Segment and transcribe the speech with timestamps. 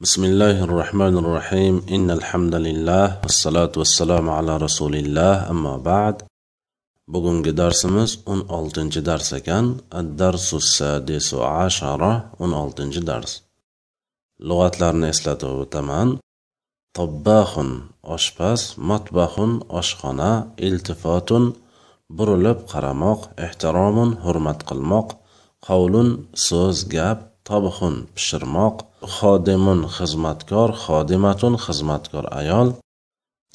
[0.00, 6.22] بسم الله الرحمن الرحيم إن الحمد لله والصلاة والسلام على رسول الله أما بعد
[7.08, 13.42] بقوم درسمز أن ألتنج درس كان الدرس السادس عشرة أن ألتنج درس
[14.40, 16.18] لغات لارن إسلاتو تمان
[16.94, 17.52] طباخ
[18.04, 19.34] أشباس مطبخ
[19.70, 21.30] أشخنا التفات
[22.10, 25.12] برلب قرموق احترام هرمت قلموق
[25.62, 27.84] قول سوز جاب طبخ
[28.14, 32.68] بشرموق xodimun xizmatkor xodimatun xizmatkor ayol.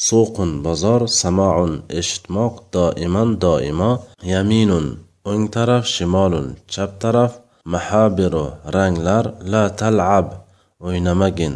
[0.08, 3.92] Suqun bozor samoun eshitmoq doiman doimo.
[4.32, 4.88] Yaminun
[5.30, 7.32] o'ng taraf shimolun chap taraf.
[7.74, 8.46] Mahabiru
[8.76, 10.28] ranglar la talab
[10.86, 11.56] o'ynamagin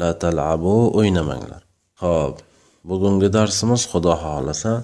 [0.00, 1.62] la talabu o'ynamanglar
[2.02, 2.36] ho'p
[2.88, 4.74] bugungi darsimiz xudo xohlasa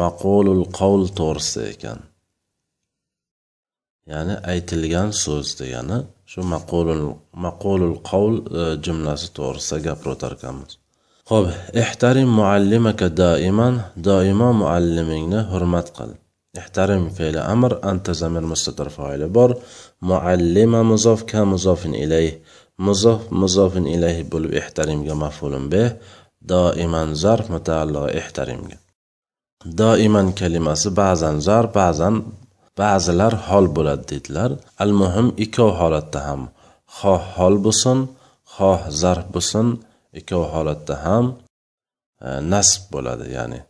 [0.00, 1.98] maqulul qavl to'g'risida ekan.
[4.12, 5.98] Ya'ni aytilgan so'z degani
[6.30, 7.04] shu maqulul
[7.46, 10.72] maqulul qavl e, jumlasi to'g'risida gapirib o'tar ekanmiz
[11.30, 11.46] ho'p
[11.84, 13.74] ehtarim muallimaka doiman
[14.08, 16.10] doimo muallimingni hurmat qil.
[16.60, 19.50] Ehtarim fe'li amr anta zamir mustatir foili bor.
[20.10, 22.32] Muallima muzof ka muzofin ilayh
[22.86, 25.88] muzof muzofin ilayh bo'lib ehtarimga maf'ulun bih
[26.52, 28.76] doiman zarf mutaalliq ehtarimga
[29.80, 32.14] doiman kalimasi ba'zan zarf ba'zan
[32.80, 34.50] ba'zilar hol bo'ladi dedilar.
[34.82, 36.42] Al muhim ikkov holatda ham.
[36.98, 37.98] Xoh hol bo'lsin
[38.54, 39.66] xoh zarf bo'lsin
[40.18, 41.24] ikkov holatda ham
[42.26, 43.60] e, nasb bo'ladi ya'ni.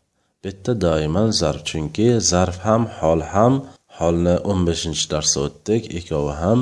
[0.41, 3.55] Bu yerda doiman zarf chunki zarf ham hol ham
[3.99, 6.61] holni o'n beshinchi darsda o'tdik ikkovi ham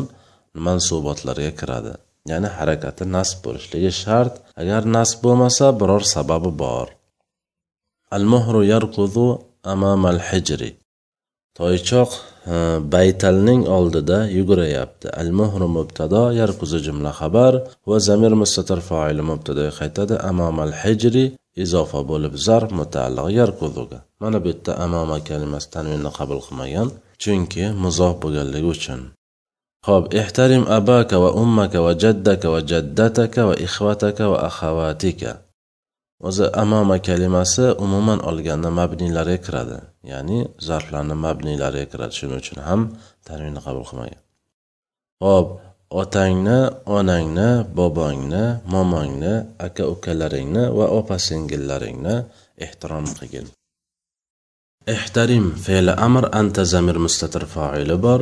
[0.66, 1.92] mansubotlarga kiradi.
[2.30, 4.34] Ya'ni harakati nasb bo'lishligi shart.
[4.62, 6.88] Agar nasb bo'lmasa biror sababi bor.
[8.16, 9.26] Al muhru yarqudu
[9.72, 10.70] amamal hijri
[11.58, 12.10] toychoq
[12.94, 15.06] baytalning oldida yugurayapti.
[15.20, 17.54] Al muhru mubtado yarquzi jumla xabar
[17.90, 20.14] va zamir mustatir foili mubtadoga qaytadi.
[20.30, 21.24] Amomal hijri
[21.64, 26.88] izofa bo'lib zarf mutaalliq yarquzuga mana bu yerda amoma kalimasi tanvinni qabul qilmagan
[27.22, 29.00] chunki muzof bo'lganligi uchun.
[29.86, 35.30] Ho'p ehtarim abaka va ummaka va jaddaka va jaddataka va ixvataka va axavatika
[36.28, 39.78] o'zi amoma kalimasi umuman olganda mabniylarga kiradi
[40.10, 42.80] ya'ni zarflarni mabniylariga kiradi shuning uchun ham
[43.26, 44.20] tanvinni qabul qilmagan.
[45.24, 45.46] Ho'p
[46.02, 46.58] otangni
[46.98, 49.34] onangni bobongni momongni
[49.66, 52.14] aka ukalaringni va opa singillaringni
[52.64, 53.46] ehtirom qilgin.
[54.94, 58.20] Ehtarim fe'li amr anta zamir mustatir foili bor.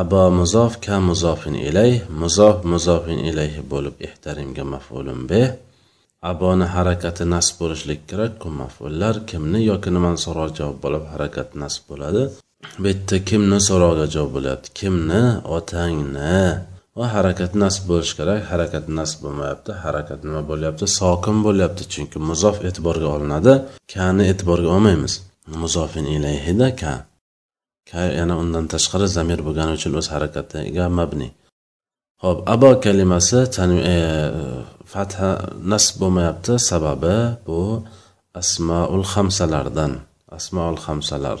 [0.00, 5.48] Abo muzof ka muzofin ilayh muzof muzofin ilayhi bo'lib ehtarimga maf'ulun beh.
[6.28, 11.82] Aboni harakati nasb bo'lishlik kerak ku mafullar kimni yoki nimani so'roq javob bo'lib harakat nasb
[11.90, 12.22] bo'ladi.
[12.80, 14.68] Bu yerda kimni so'rog'iga javob bo'lyapti?
[14.80, 15.22] Kimni?
[15.56, 16.40] Otangni.
[16.98, 18.40] Va harakat nasb bo'lishi kerak.
[18.50, 19.70] Harakat nasb bo'lmayapti.
[19.84, 20.84] Harakat nima bo'lyapti?
[20.98, 23.52] Sokin bo'lyapti chunki muzof e'tiborga olinadi.
[23.94, 25.14] Kani e'tiborga olmaymiz.
[25.62, 26.94] Muzofin ilayhida ka.
[27.90, 31.28] Ka yana undan tashqari zamir bo'lgani uchun o'z harakatiga mabni.
[32.22, 33.38] Ho'p abo kalimasi
[33.94, 33.96] e,
[34.92, 35.30] fatha
[35.72, 36.52] nasb bo'lmayapti.
[36.70, 37.16] Sababi
[37.46, 37.60] bu
[38.40, 39.92] asmaul hamsalardan
[40.38, 41.38] asmaul hamsalar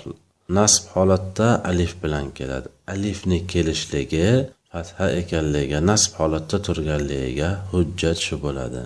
[0.58, 2.68] nasb holatda alif bilan keladi.
[2.94, 4.28] Alifni kelishligi
[4.72, 8.82] fatha ekanligiga nasb holatda turganligiga hujjat shu bo'ladi.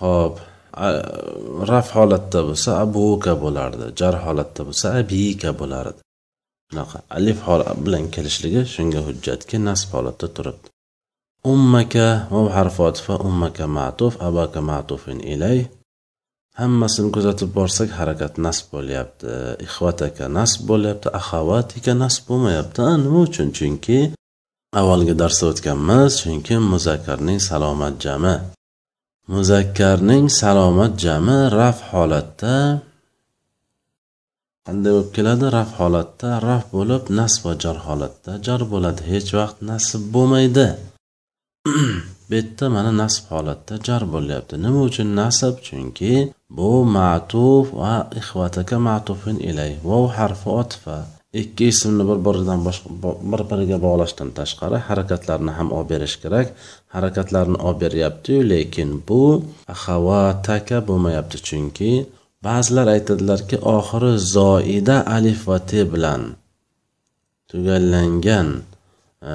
[0.00, 0.34] Ho'p
[1.70, 6.00] raf holatda bo'lsa abuka bo'lardi jar holatda bo'lsa abika bo'lardi.
[6.68, 7.38] Shunaqa alif
[7.84, 10.68] bilan kelishligi shunga hujjatki nasb holatda turibdi.
[11.44, 15.58] Ummaka vav harfi otifa ummaka ma'tuf abaka ma'tufin ilay.
[16.60, 19.32] Hammasini kuzatib borsak harakat nasb bo'lyapti.
[19.66, 22.82] Ixvataka nasb bo'lyapti axavatika nasb bo'lmayapti.
[23.04, 23.48] Nima uchun?
[23.56, 23.98] Chunki
[24.80, 28.34] avvalgi darsda o'tganmiz chunki muzakkarning salomat jami.
[29.32, 32.54] Muzakkarning salomat jami raf holatda
[34.66, 35.46] qanday bo'lib keladi?
[35.58, 38.32] Raf holatda raf bo'lib nasb va jar holatda.
[38.46, 40.68] Jar bo'ladi hech vaqt nasb bo'lmaydi.
[42.28, 44.54] bu yerda mana nasb holatda jar bo'lyapti.
[44.64, 45.54] Nima uchun nasb?
[45.66, 46.12] Chunki
[46.58, 49.72] bu ma'tuf va ixvataka ma'tufin ilay.
[49.88, 50.96] Vov harfi otifa
[51.42, 52.60] ikki ismni bir biridan
[53.32, 56.46] bir biriga bog'lashdan tashqari harakatlarni ham olib berish kerak.
[56.94, 59.22] Harakatlarni olib beryaptiyu lekin bu
[59.74, 61.36] axavataka bo'lmayapti.
[61.48, 61.90] Chunki
[62.46, 66.22] ba'zilar aytadilarki oxiri zoida alif va te bilan
[67.50, 68.48] tugallangan
[69.32, 69.34] e,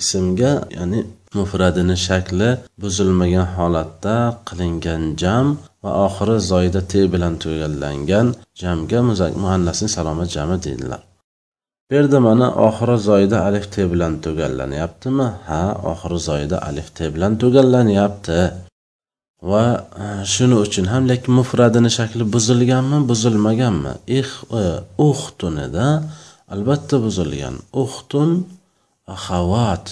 [0.00, 1.00] ismga ya'ni
[1.38, 2.50] mufradini shakli
[2.82, 4.14] buzilmagan holatda
[4.48, 5.46] qilingan jam
[5.82, 8.26] va oxiri zoyida te bilan tugallangan
[8.60, 8.98] jamga
[9.42, 11.02] muannasning salomat jami deydilar.
[11.88, 17.32] Bu yerda mana oxiri zoyida alif te bilan tugallanyaptimi ha oxiri zoyida alif te bilan
[17.42, 18.40] tugallanyapti
[19.50, 19.64] va
[20.02, 23.92] e, shuni shuning uchun ham lekin mufradini shakli buzilganmi buzilmaganmi?
[24.18, 24.28] Ix
[24.60, 24.64] e,
[25.08, 25.86] uxtunida
[26.54, 27.54] albatta buzilgan.
[27.82, 28.30] Uxtun
[29.14, 29.84] axavat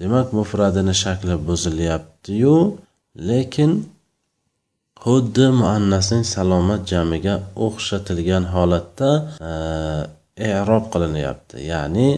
[0.00, 2.56] demak mufradini shakli buzilyaptiyu
[3.28, 3.72] lekin
[5.04, 7.34] xuddi muannasning salomat jamiga
[7.66, 9.10] o'xshatilgan holatda
[9.50, 9.52] e,
[10.50, 11.56] e'rob qilinyapti.
[11.72, 12.08] Ya'ni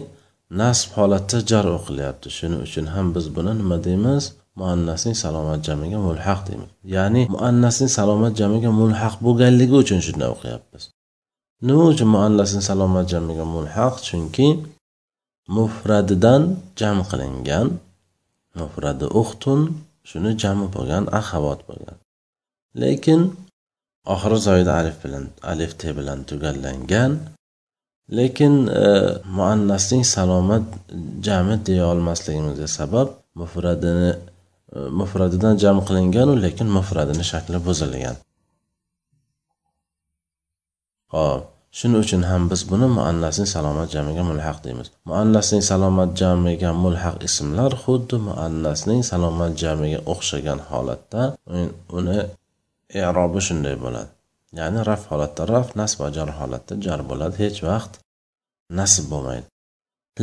[0.61, 2.27] nasb holatda jar o'qilyapti.
[2.37, 4.23] Shuning uchun ham biz buni nima deymiz?
[4.61, 6.69] Muannasning salomat jamiga mulhaq deymiz.
[6.95, 10.83] Ya'ni muannasning salomat jamiga mulhaq bo'lganligi uchun shunday o'qiyapmiz.
[11.67, 13.93] Nima uchun muannasning salomat jamiga mulhaq?
[14.07, 14.47] Chunki
[15.47, 16.41] mufradidan
[16.79, 17.67] jam qilingan
[18.59, 19.59] mufradi uxtun
[20.09, 21.97] shuni jami bo'lgan axavot bo'lgan.
[22.81, 23.21] Lekin
[24.13, 27.11] oxiri zoyida alif bilan alif t bilan tugallangan.
[28.17, 28.83] Lekin e,
[29.37, 30.65] muannasning salomat
[31.27, 33.07] jami deya olmasligimizga sabab
[33.39, 34.11] mufradini
[34.75, 38.15] e, mufradidan jam qilinganu lekin mufradini shakli buzilgan.
[41.13, 41.54] Hop.
[41.79, 44.87] Shuning uchun ham biz buni muannasning salomat jamiga mulhaq deymiz.
[45.09, 51.21] Muannasning salomat jamiga mulhaq ismlar xuddi muannasning salomat jamiga o'xshagan holatda
[51.97, 52.19] uni
[53.01, 54.09] e'robi shunday bo'ladi.
[54.59, 57.35] Ya'ni raf holatda raf nasb va jar holatda jar bo'ladi.
[57.43, 57.93] Hech vaqt
[58.79, 59.45] nasb bo'lmaydi.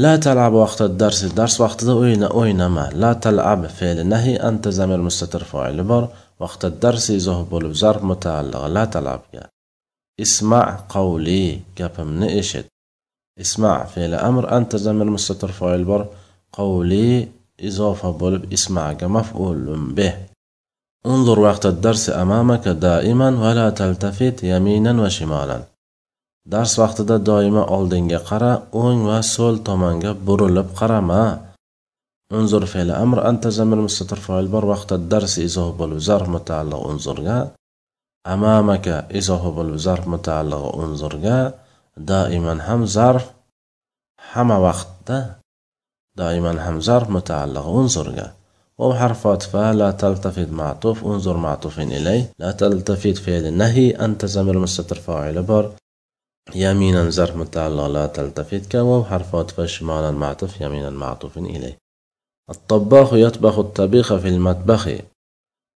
[0.02, 2.84] La talab vaqti darsi dars vaqtida o'yna o'ynama.
[3.02, 6.04] La talab fe'li nahi anta zamir mustatir foili bor.
[6.42, 8.62] Vaqtda darsi izoh bo'lib zarf mutaalliq.
[8.76, 9.42] La talabga
[10.25, 10.61] isma
[10.93, 11.43] qavli
[11.77, 12.67] gapimni eshit
[13.43, 16.01] isma fe'li amr anta zamir mustatir foil bor
[16.57, 17.09] qavli
[17.69, 20.15] izofa bo'lib ismaga maf'ulun bih
[21.15, 25.59] انظر وقت الدرس أمامك دائما ولا تلتفت يمينا وشمالا
[26.53, 28.51] dars vaqtida doimo oldinga qara
[28.83, 31.23] o'ng va so'l tomonga burilib qarama
[32.39, 37.37] unzur fe'li amr anta zamir mustatir foil bor vaqtda dars izoh bo'lib zarf mutaalliq unzurga
[38.26, 41.52] أمامك إذا هو بالظرف متعلق انظرga
[41.96, 43.30] دائما هم ظرف
[44.18, 45.42] حما وقتda
[46.16, 48.26] دائما هم ظرف متعلق انظرga
[48.78, 52.32] وبحرف فتفة لا تلتفت معطوف انظر معطوف إليه.
[52.38, 55.72] لا تلتفت فعل النهي أنت زمر مستتر فاعل بر.
[56.54, 61.78] يمينا ظرف متعلق لا تلتفت كواب حرف عطف شمالا معطوف يمينا معطوف إليه.
[62.50, 64.88] الطباخ يطبخ الطبيخ في المطبخ.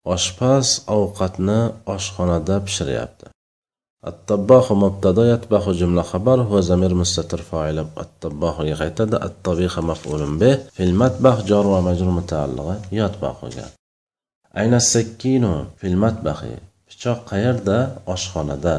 [0.04, 0.66] Oshpaz
[0.96, 1.60] ovqatni
[1.94, 3.26] oshxonada pishiryapti.
[4.10, 10.94] attabbohu mubtado yatbahu jumla xabar va zamir mustatir foili attabbohuga qaytadi qaytada maf'ulun bih fil
[11.02, 13.66] matbah jar va majrur mutaalliqa yatbahuga.
[14.60, 16.54] Ayna sakkinu fil matbahi.
[16.88, 17.78] Pichoq qayerda?
[18.14, 18.76] Oshxonada.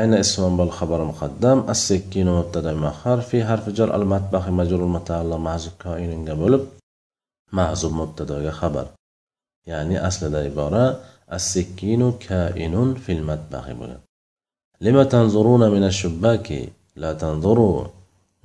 [0.00, 5.74] Ayna ismun bil xabar muqaddam as-sakkinu mubtada muakhar fi harf jar al-matbahi majrur mutaalliq mahzuf
[5.84, 6.62] koinga bo'lib
[7.58, 8.86] mahzuf mubtadoga xabar.
[9.70, 10.84] Ya'ni aslida ibora
[11.36, 14.04] as-sikkinu kainun fil matbaxi bo'ladi
[14.86, 16.60] lima tanzuruna mina shubbaki
[17.02, 17.72] la tanzuru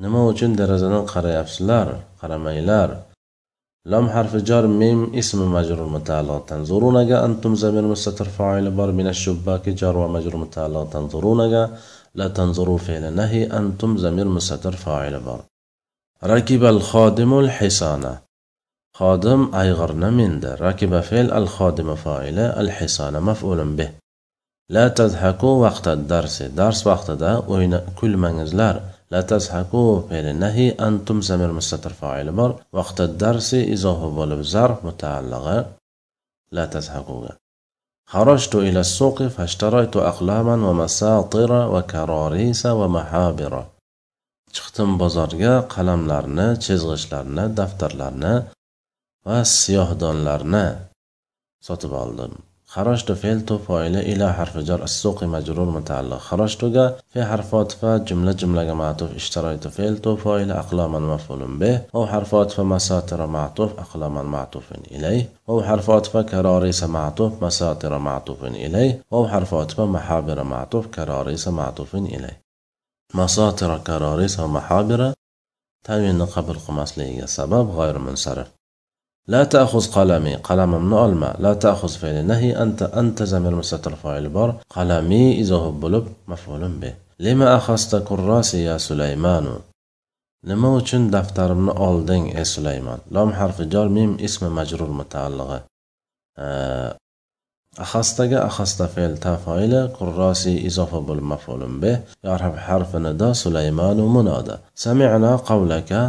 [0.03, 1.87] nima uchun derazadan qarayapsizlar
[2.19, 2.89] qaramanglar
[3.93, 6.45] لم حرف جر ميم اسم مجرور متعلق.
[6.51, 10.83] تنظرونجا أنتم زمير مستتر فاعل بر من الشباك جر ومجرور متعلق.
[10.95, 11.63] تنظرونجا
[12.15, 15.39] لا تنظروا فعل نهي أنتم زمير مستتر فاعل بر
[16.23, 18.13] ركب الخادم الحصانة
[18.98, 23.90] خادم أيغرنا من ده ركب فعل الخادم فاعل الحصانة مفعول به
[24.70, 28.80] لا تضحكوا وقت الدرس درس وقت ده وين كل منزلر
[29.10, 35.66] لا تضحكوا فعل النهي أنتم زمير مستتر فاعل بر وقت الدرس إذا هو ظرف متعلقة
[36.52, 37.28] لا تضحكوا
[38.06, 43.64] خرجت إلى السوق فاشتريت أقلاما ومساطر وكراريس ومحابر
[44.56, 48.34] chiqdim bozorga qalamlarni chizg'ichlarni daftarlarni
[49.27, 50.65] va siyohdonlarni
[51.67, 52.33] sotib oldim.
[52.73, 56.61] خرجت فعل فاعل إلى حرف جر السوق مجرور متعلق خرجت
[57.09, 62.59] في حرف عطف جملة جملة معطوف اشتريت فعل فاعل أقلاما مفعول به أو حرف عطف
[62.59, 69.53] مساطر معطوف أقلاما معطوف إليه أو حرف عطف كراريس معطوف مساطر معطوف إليه أو حرف
[69.53, 72.41] عطف محابر معطوف كراريس معطوف إليه
[73.13, 75.13] مساطر كراريس ومحابر
[75.83, 78.47] تنوين قبل قمصلية سبب غير منصرف
[79.27, 84.49] la ta'xuz qalami qalamimni olma la ta'xuz fe'li nahi anta anta zamir mustatir foili bor
[84.75, 86.91] qalami izohi bo'lib maf'ulun bi
[87.25, 89.55] lima axasta kurrasi ya sulaymanu
[90.49, 95.59] nima uchun daftarimni olding ey sulaymon lom harfi jor mim ismi majrur mutaallig'i
[97.83, 105.31] axastaga axasta fe'l tafoili qurrosi izofa bo'lib maf'ulun bih yarhab harfi nido sulaymanu munoda sami'na
[105.49, 106.01] qavlaka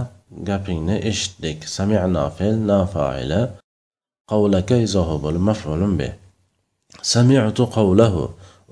[0.48, 1.58] gapingni eshitdik.
[1.76, 3.40] Sami'na fe'l nafaila
[4.30, 6.12] qavlaka izohi bo'lib maf'ulun bih
[7.12, 8.22] sami'tu qavlahu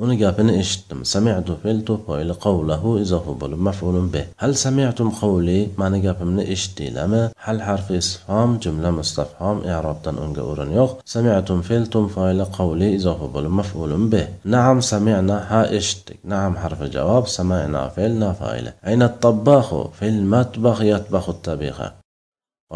[0.03, 1.01] uni gapini eshitdim.
[1.13, 4.25] Sami'tu fe'l tufoili qavlahu izofa bo'lib maf'ulun bih.
[4.43, 7.23] Hal sami'tum qavli mani gapimni eshitdinglarmi?
[7.47, 8.51] Hal harfi isfhom?
[8.65, 9.57] Jumla mustafhom?
[9.73, 10.91] I'robdan unga o'rin yo'q.
[11.15, 14.27] Sami'tum fe'l tumfoili qavli izofi bo'lib maf'ulun bih.
[14.55, 16.19] Na'am sami'na ha eshitdik.
[16.33, 18.71] Na'am harfi javob sami'na fe'l nafoili.
[18.89, 21.89] Ayna tabbahu fil matbah yatbahu tabiha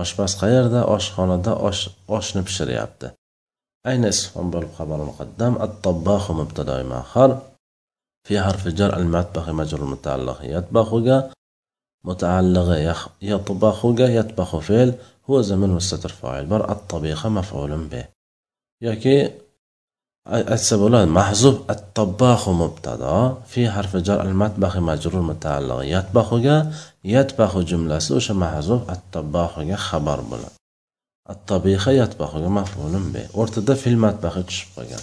[0.03, 0.81] oshpaz qayerda?
[0.97, 1.83] Oshxonada osh
[2.19, 3.07] oshni pishiryapti.
[3.87, 7.39] أين اسم بل خبر مقدم الطباخ مبتدا مؤخر
[8.29, 10.95] في حرف جر المطبخ مجرور متعلق يطبخ
[12.05, 14.95] متعلق يطبخ يطبخ فعل.
[15.31, 18.05] هو زمن مستتر فاعل بر الطبيخ مفعول به.
[18.83, 19.31] يكي
[20.29, 23.35] السبب محذوف الطباخ مبتدا.
[23.47, 26.33] في حرف جر المطبخ مجرور متعلق يطبخ
[27.05, 30.56] يطبخ جملة وش محذوف الطباخ خبر بلد
[31.33, 33.23] attabiha yatbahiga maf'ulun be.
[33.41, 35.03] O'rtada fil matbahi tushib qolgan.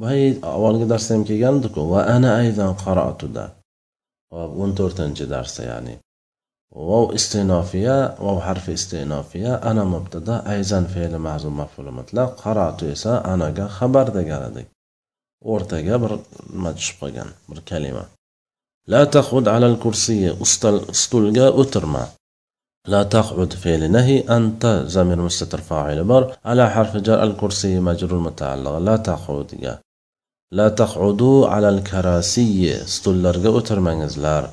[0.00, 0.06] Bu
[0.54, 1.80] avvalgi darsda ham kelgandiku.
[1.92, 3.44] Va ana aydan qaratuda.
[4.32, 5.94] Hop o'n to'rtinchi darsda ya'ni.
[6.88, 13.66] Vov istinofiya vov harfi istinofiya ana mubtada ayzan fe'li ma'zum maf'ul mutlaq qaratu esa anaga
[13.76, 14.68] xabar degan edik.
[15.52, 16.12] O'rtaga bir
[16.54, 18.04] nima tushib qolgan bir kalima.
[18.92, 20.30] La taqud alal kursiyi
[21.02, 22.04] stulga o'tirma.
[22.88, 28.78] لا تقعد فعل نهي أنت زمير مستتر فاعل بر على حرف جر الكرسي مجرور متعلق.
[28.78, 29.78] لا تقعد
[30.52, 32.74] لا تقعدوا على الكراسي.
[32.86, 34.44] ستولرga o'tirmangizlar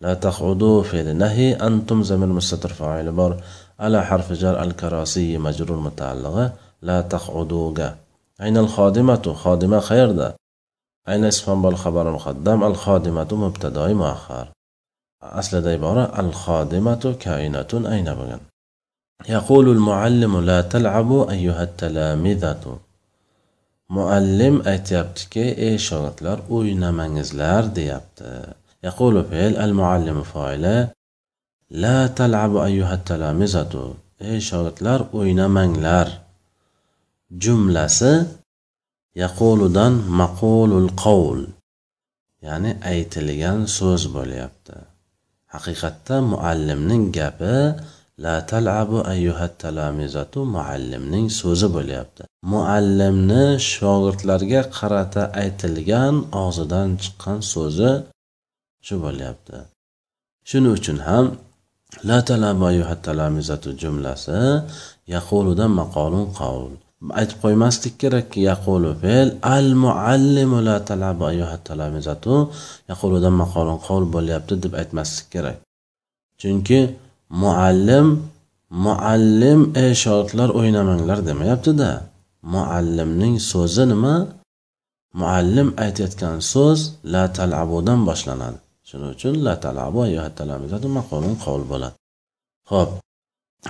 [0.00, 3.42] لا تقعدوا فعل نهي أنتم زمير مستتر فاعل بر
[3.80, 6.52] على حرف جر الكراسي مجرور متعلق.
[6.82, 7.90] لا تقعدوا
[8.40, 10.36] أين الخادمة؟ خادمة خير ده
[11.08, 14.48] أين اسم بالخبر مقدم؟ الخادمة مبتدأ مؤخر
[15.41, 18.43] aslida ibora al xodimatu kainatun ayna bo'lgan
[19.29, 22.63] يقول المعلم لا تلعبوا أيها التلامذة
[23.95, 28.31] muallim aytyaptiki ey shogirdlar o'ynamangizlar deyapti
[28.87, 30.77] yaqulu fe'l al muallim foila
[31.83, 33.83] la talabu ayyuha talamizatu
[34.29, 36.07] ey shogirdlar o'ynamanglar
[37.43, 38.13] jumlasi
[39.23, 41.41] yaquludan maqulul qovul
[42.47, 44.75] ya'ni aytilgan so'z bo'lyapti
[45.54, 47.56] Haqiqatda muallimning gapi
[48.24, 52.22] la talabu ayyuhat talamizatu muallimning so'zi bo'lyapti.
[52.52, 57.90] Muallimni shogirdlarga qarata aytilgan og'zidan chiqqan so'zi
[58.86, 59.58] shu bo'lyapti.
[60.48, 61.26] Shuning uchun ham
[62.08, 64.40] la talabu ayyuhat talamizatu jumlasi
[65.14, 66.72] yaquludan maqolun qavl
[67.20, 72.34] aytib qo'ymaslik kerakki yaqulu fe'l al muallimu la talabu ayyuha talamizatu
[72.90, 75.56] yaquludan maqolun qavl bo'lyapti deb aytmaslik kerak.
[76.40, 76.80] Chunki
[77.42, 78.06] muallim
[78.84, 81.90] muallim ey shogirdlar o'ynamanglar demayaptida.
[82.54, 84.14] Muallimning so'zi nima?
[85.20, 86.80] Muallim aytayotgan so'z
[87.12, 88.58] la talabudan boshlanadi.
[88.88, 91.96] Shuning uchun la talabu ayyuha talamizatu maqolun qavl bo'ladi.
[92.70, 92.90] Ho'p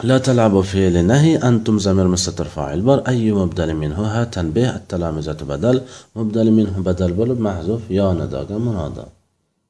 [0.03, 5.37] لا تلعبوا فعل نهي أنتم زمير مستتر فاعل بر أي مبدل منه ها تنبيه التلامذة
[5.51, 5.81] بدل
[6.15, 9.05] مبدل منه بدل بولب محذوف يا نداga منادى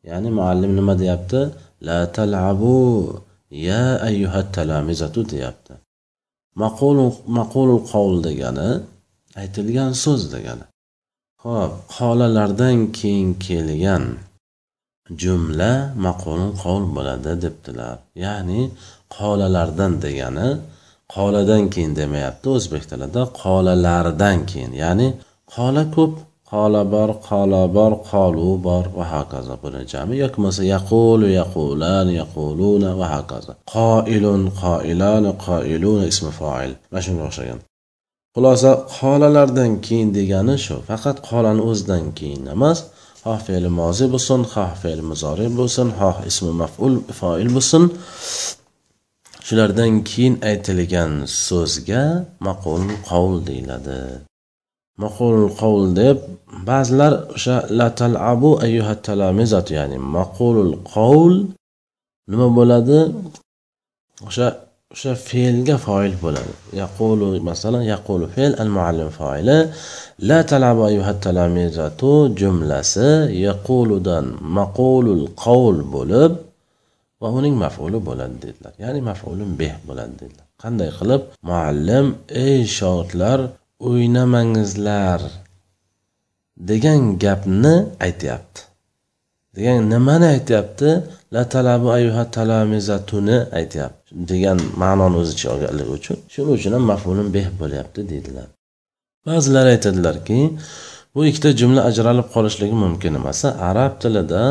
[0.04, 3.14] يعني معلم nima deyapti لا تلعبوا
[3.52, 5.74] يا أيها التلامذة deyapti
[6.56, 6.98] maqul
[7.28, 8.70] maqulul qovul degani
[9.42, 10.66] aytilgan so'z degani
[11.44, 14.04] ho'p qolalardan keyin kelgan
[15.23, 15.73] jumla
[16.07, 17.97] maqulun qovul bo'ladi debdilar.
[18.25, 18.61] Ya'ni
[19.17, 20.49] qolalardan degani
[21.15, 24.73] qoladan keyin demayapti o'zbek tilida qolalardan keyin.
[24.83, 25.09] Ya'ni
[25.55, 26.15] qola ko'p
[26.53, 29.55] qola bor qola bor qolu bor va hokazo.
[29.63, 33.53] Buni jami yoki bo'lmasa yaqulu yaqulan yaquluna va hokazo.
[33.75, 36.73] Qoilun qoilan qoiluna ismi foil.
[36.91, 37.59] Mana shunga o'xshagan.
[38.35, 40.77] Xulosa qolalardan keyin degani shu.
[40.89, 42.79] Faqat qolani o'zidan keyin emas
[43.25, 47.83] xoh fe'li mozi bo'lsin xoh fe'li muzori bo'lsin xoh ismi maful foil bo'lsin.
[49.47, 51.13] Shulardan keyin aytilgan
[51.47, 52.05] so'zga
[52.47, 54.01] maqul qovul deyiladi.
[55.03, 56.19] Maqul qovul deb
[56.69, 58.51] ba'zilar o'sha la talabu
[59.07, 61.35] talamizat ya'ni maqulul qovul
[62.31, 62.99] nima bo'ladi?
[64.29, 64.49] O'sha
[64.93, 66.53] o'sha fe'lga foil bo'ladi.
[66.83, 69.59] Yaqulu masalan yaqulu fe'l al muallim foili
[70.29, 73.11] la talabu ayyuha talamizatu jumlasi
[73.47, 74.25] yaquludan
[74.59, 76.33] maqulul qavl bo'lib
[77.23, 78.73] va uning maf'uli bo'ladi dedilar.
[78.85, 80.47] Ya'ni maf'ulun beh bo'ladi dedilar.
[80.63, 81.23] Qanday qilib?
[81.51, 82.07] Muallim
[82.47, 83.39] ey shogirdlar
[83.89, 85.21] o'ynamangizlar
[86.71, 87.75] degan gapni
[88.07, 88.61] aytyapti.
[89.57, 90.89] Degan nimani aytyapti?
[91.35, 94.09] La talabu ayuha talamizatuni aytyapti.
[94.31, 98.49] Degan ma'noni o'z ichiga olganligi uchun shuning uchun ham mafulun beh bo'lyapti deydilar.
[99.27, 100.39] Ba'zilar aytadilarki
[101.15, 103.41] bu ikkita jumla ajralib qolishligi mumkin emas
[103.71, 104.43] arab tilida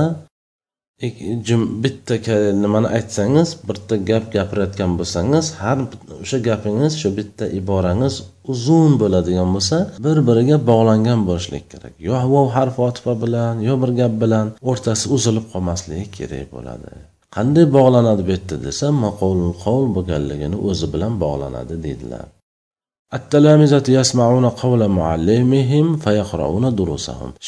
[1.83, 2.15] bitta
[2.63, 5.77] nimani aytsangiz bitta gap gapirayotgan bo'lsangiz har
[6.23, 8.15] o'sha gapingiz shu bitta iborangiz
[8.51, 11.93] uzun bo'ladigan bo'lsa bir biriga bog'langan bo'lishlik kerak.
[12.07, 16.91] Yo vov harf otifa bilan yo bir gap bilan o'rtasi uzilib qolmasligi kerak bo'ladi.
[17.35, 22.25] Qanday bog'lanadi bu yerda desa maqolul qovul bo'lganligini o'zi bilan bog'lanadi deydilar.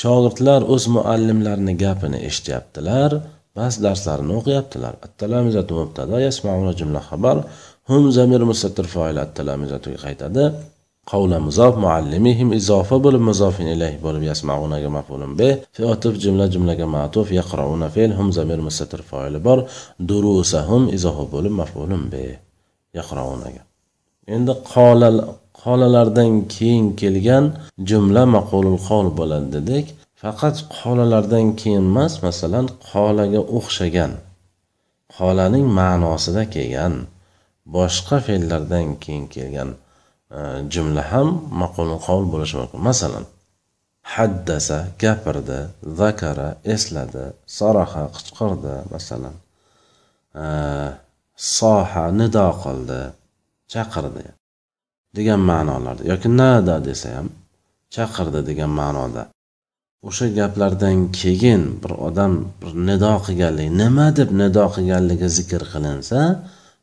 [0.01, 3.11] Shogirdlar o'z muallimlarini gapini eshityaptilar
[3.57, 4.93] ba'zi darslarini o'qiyaptilar.
[5.07, 7.37] Attalamizatu mubtado yasmauna jumla xabar.
[7.89, 10.43] Hum zamir mustatir fa'il at-talamizatuga qaytadi.
[11.11, 15.49] Qavla muzof muallimihim izofa bo'lib muzofin ilayh bo'lib yasmaunaga maf'ulun be.
[15.75, 19.59] Fi'atif jumla jumlaga ma'tuf yaqrauna fe'l hum zamir mustatir fa'ili bor.
[20.09, 22.23] Durusahum izofa bo'lib maf'ulun be.
[22.99, 23.61] Yaqraunaga.
[24.35, 24.53] Endi
[25.63, 27.45] qolalardan keyin kelgan
[27.89, 29.85] jumla maqulul qol bo'ladi dedik.
[30.21, 34.11] Faqat qolalardan keyin emas masalan qolaga o'xshagan
[35.17, 36.93] qolaning ma'nosida kelgan
[37.75, 39.69] boshqa fe'llardan keyin kelgan
[40.73, 41.27] jumla ham
[41.61, 42.79] maqulun qovul bo'lishi mumkin.
[42.89, 43.25] Masalan
[44.03, 45.59] haddasa gapirdi
[45.99, 47.25] zakara esladi
[47.57, 49.35] saraha qichqirdi masalan
[50.43, 50.45] e,
[51.57, 53.01] soha nido qildi
[53.73, 54.25] chaqirdi
[55.17, 57.27] degan ma'nolarda yoki nada desa ham
[57.95, 59.23] chaqirdi degan ma'noda
[60.07, 66.19] o'sha gaplardan keyin bir odam bir nido qilganligi nima deb nido qilganligi zikr qilinsa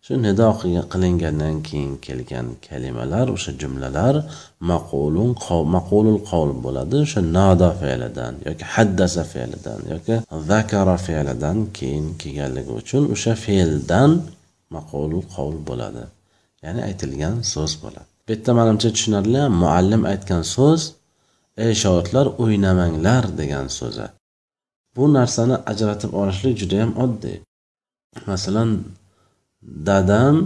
[0.05, 0.49] shu nido
[0.93, 4.15] qilingandan keyin kelgan kalimalar o'sha jumlalar
[4.71, 5.31] maqulun
[5.77, 6.97] maqulul qavl bo'ladi.
[7.07, 10.15] O'sha nado fe'lidan yoki haddasa fe'lidan yoki
[10.51, 14.11] zakara fe'lidan keyin kelganligi uchun o'sha fe'ldan
[14.77, 16.03] maqulul qavl bo'ladi.
[16.65, 18.09] Ya'ni aytilgan so'z bo'ladi.
[18.27, 20.81] Bu yerda manimcha tushunarli muallim aytgan so'z
[21.65, 24.07] ey shogirdlar o'ynamanglar degan so'zi.
[24.97, 27.37] Bu narsani ajratib olishlik judayam oddiy.
[28.31, 28.71] Masalan
[29.63, 30.37] dadam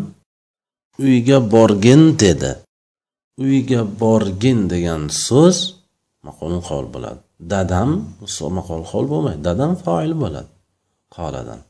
[0.98, 2.52] uyga borgin dedi.
[3.38, 5.56] Uyga borgin degan so'z
[6.26, 7.20] maqomi qol bo'ladi.
[7.52, 7.90] Dadam
[8.58, 9.40] maqol qol bo'lmaydi.
[9.48, 10.50] Dadam foil bo'ladi.
[11.16, 11.60] Qoladan.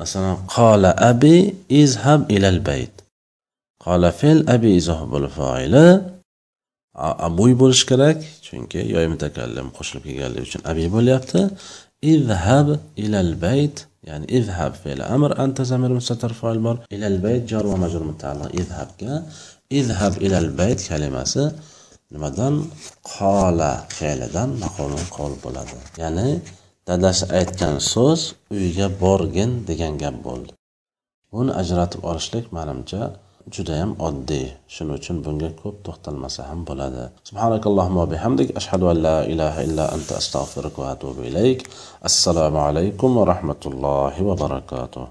[0.00, 1.36] Masalan qola abi
[1.82, 2.94] izhab ilal bayt.
[3.84, 5.00] Qola fe'l abi izoh
[5.38, 5.88] foili.
[7.28, 11.40] Abuy bo'lishi kerak chunki yoy mutakallim qo'shilib kelganligi uchun abi bo'lyapti.
[12.12, 12.68] Izhab
[13.04, 13.76] ilal bayt.
[14.08, 16.76] Ya'ni izhab fe'li amr anta zamir mustatir fa'il bor.
[16.96, 18.50] Ilal bayt jar va majrur mutaalliq.
[18.60, 19.14] Izhabga
[19.80, 21.44] izhab ilal bayt kalimasi
[22.14, 22.54] nimadan?
[23.14, 25.76] Qola fe'lidan maqolun qol bo'ladi.
[26.02, 26.28] Ya'ni
[26.88, 28.20] dadasi aytgan so'z
[28.56, 30.52] uyga borgin degan gap bo'ldi.
[31.32, 33.02] Buni ajratib olishlik manimcha
[33.54, 34.46] judayam oddiy.
[34.74, 37.04] Shuning uchun bunga ko'p to'xtalmasa ham bo'ladi.
[37.28, 38.48] Subhanakallohumma bihamdik.
[38.60, 41.60] Ashhadu an la ilaha illa anta astag'firuka va atubu ilayk.
[42.08, 45.06] Assalomu alaykum va rahmatullohi va barakatuh.